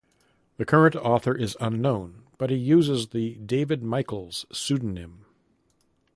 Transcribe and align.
The 0.57 0.65
current 0.65 0.95
author 0.95 1.31
is 1.35 1.55
unknown, 1.59 2.23
but 2.39 2.49
he 2.49 2.55
uses 2.55 3.09
the 3.09 3.35
David 3.35 3.83
Michaels 3.83 4.47
pseudonym. 4.51 5.25